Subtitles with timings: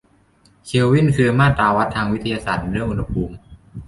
[0.65, 3.35] เคลวินคือมาตราวัดทางวิทยาศาสตร์ในเรื่องอุณหภูมิ